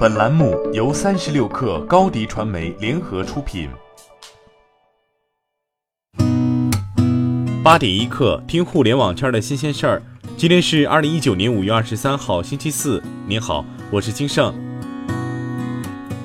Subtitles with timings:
[0.00, 3.68] 本栏目由三十六氪高低传媒联合出品。
[7.62, 10.02] 八点一刻，听互联网圈的新鲜事儿。
[10.38, 13.02] 今天是二零一九年五月二十三号，星期四。
[13.26, 14.54] 您好，我是金盛。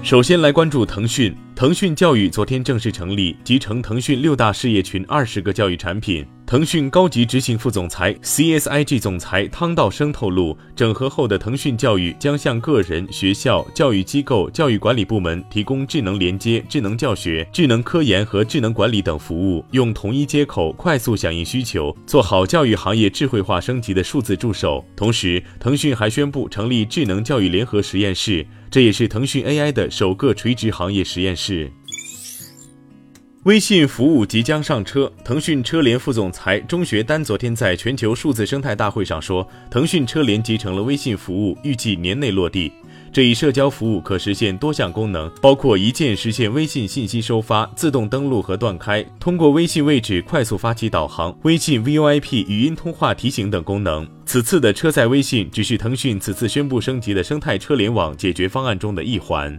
[0.01, 1.35] 首先来关注腾讯。
[1.53, 6.25] 腾讯教育昨天正式成立，集成腾讯六大事业群二十个教育产品。
[6.47, 24.85] 腾讯高级执行副总裁、CSIG 总裁汤道生透露，整合后的腾讯教育将向个人、学校、教育机构、教育管理部门提供智能连接、智能教学、智能科研和智能管理等服务，用同一接口快速响应需求，做好教育行业智慧化升级的数字助手。
[24.95, 31.71] 同时，腾讯还宣布成立智能教育联合实验室，这也是腾讯 AI 的首个垂直行业实验室。
[33.45, 42.71] 微信服务即将上车，腾讯车联副总裁钟学丹昨天在全球数字生态大会上说，腾讯车联集成了微信服务，预计年内落地。
[43.13, 54.07] 这一社交服务可实现多项功能，包括一键实现微信信息收发、自动登录和断开，通过微信位置快速发起导航、微信 VIP 语音通话提醒等功能。
[54.25, 59.55] 此次的车载微信只是腾讯此次宣布升级的生态车联网解决方案中的一环。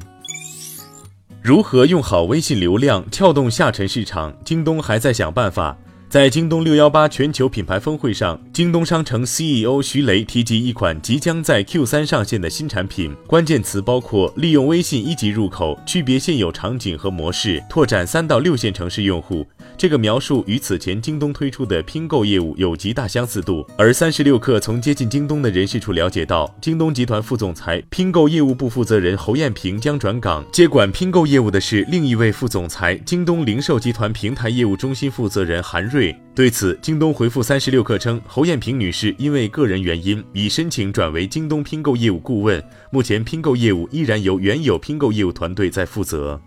[1.47, 4.34] 如何用好微信流量撬动下沉市场？
[4.44, 5.78] 京东还在想办法。
[6.09, 19.45] 在京东六幺八全球品牌峰会上，京东商城 CEO 徐雷提及一款即将在 Q 三上线的新产品，关键词包括利用微信一级入口，区别现有场景和模式，拓展三到六线城市用户。
[19.77, 23.67] 这个描述与此前京东推出的拼购业务有极大相似度。
[23.77, 35.95] 而三十六氪从接近京东的人士处了解到，京东集团副总裁、拼购业务部负责人侯艳萍将转岗，接管拼购业务的是另一位副总裁，京东零售集团平台业务中心负责人韩瑞。
[35.97, 46.39] 对对此，京东回复三十六氪称，侯艳萍女士因为个人原因已申请转为京东拼购业务顾问，目前拼购业务依然由原有拼购业务团队在负责。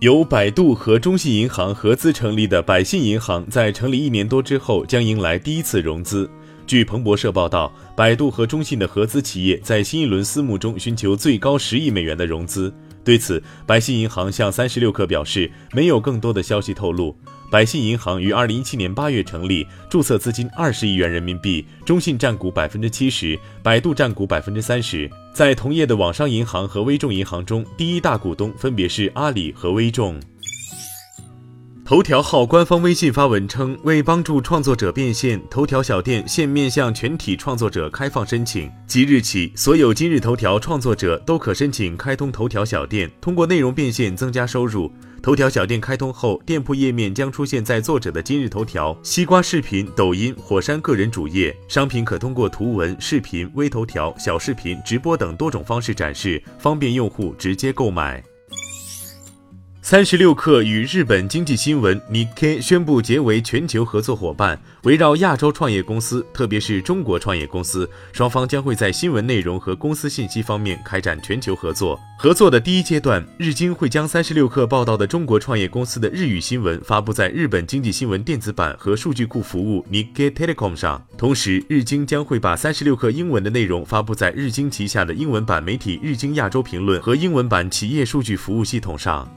[0.00, 6.28] 由百度和中信银行合资成立的百信银行，在成立一年多之后，将迎来第一次融资。
[6.66, 12.74] 据彭博社报道，百度和中信的合资企业在新一轮私募中寻求最高十亿美元的融资。
[13.06, 17.16] 对此，百信银行向三十六氪表示，没有更多的消息透露。
[17.52, 25.08] 百信银行于二零一七年八月成立，注册资金二十亿元人民币，中信占股百分之七十，百度占股百分之三十。
[25.32, 30.18] 在同业的网商银行和微众银行中，第一大股东分别是阿里和微众。
[31.86, 38.68] 头条号官方微信发文称，为帮助创作者变现，头条小店现面向全体创作者开放申请。
[38.88, 44.90] 即日起，所有今日头条创作者都可申请开通头条小店，通过内容变现增加收入。
[45.22, 58.20] 头条小店开通后，店铺页面将出现在作者的今日头条、西瓜视频、抖音、火山个人主页，商品可通过图文、视频、微头条、小视频、直播等多种方式展示，方便用户直接购买。
[59.88, 71.96] 三十六氪与日本经济新闻 Nikkei 宣布结为全球合作伙伴，围绕亚洲创业公司，特别是中国创业公司，双方将会在新闻内容和公司信息方面开展全球合作。
[72.18, 89.32] 合作的第一阶段，日经会将三十六氪报道的中国创业公司的日语新闻发布在日本经济新闻电子版和数据库服务 Nikkei Telecom 上，同时日经将会把三十六氪英文的内容发布在日经旗下的英文版媒体日经亚洲评论和英文版企业数据服务系统上。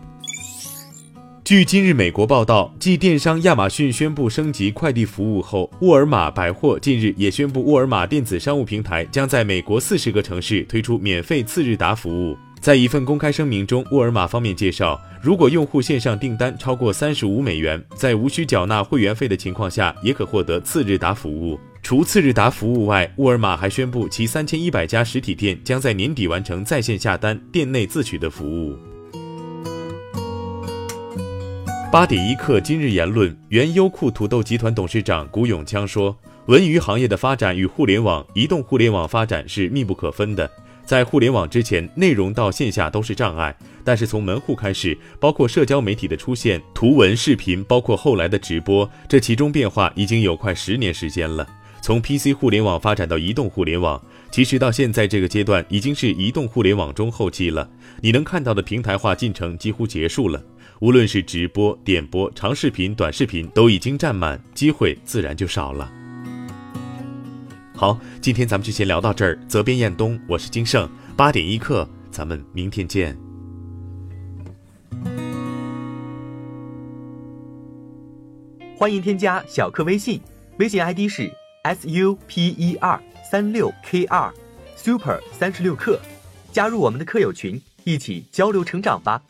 [1.50, 12.38] 据今日美国报道，继电商亚马逊宣布升级快递服务后，沃尔玛百货近日也宣布，沃尔玛电子商务平台将在美国四十个城市推出免费次日达服务。
[12.62, 21.60] 在一份公开声明中，沃尔玛方面介绍，如果用户线上订单超过三十五美元，在无需缴纳会员费的情况下，也可获得次日达服务。
[21.82, 28.78] 除次日达服务外，沃尔玛还宣布，其三千一百家实体店将在年底完成在线下单、店内自取的服务。
[31.92, 40.48] 八点一刻，今日言论：原优酷土豆集团董事长古永锵说，文娱行业的发展与互联网、移动互联网发展是密不可分的。
[40.86, 51.48] 在互联网之前，内容到线下都是障碍，但是从门户开始，包括社交媒体的出现，图文、视频，包括后来的直播，这其中变化已经有快十年时间了。
[51.82, 54.00] 从 PC 互联网发展到移动互联网，
[54.30, 57.68] 其实到现在这个阶段已经是移动互联网中后期了。
[58.02, 60.40] 你能看到的平台化进程几乎结束了。
[60.82, 65.92] 无论是直播、点播、长视频、短视频，都已经占满，机会自然就少了。
[67.76, 69.38] 好，今天咱们就先聊到这儿。
[69.46, 70.90] 责编：彦东，我是金盛。
[71.18, 73.18] 八点一刻，咱们明天见。
[78.78, 80.22] 欢迎添加小课微信，
[80.60, 81.30] 微信 ID 是
[81.64, 84.34] s u p e r 三六 k 二
[84.78, 86.00] super 三十六课。
[86.54, 89.22] 加入我们的课友群，一起交流成长吧。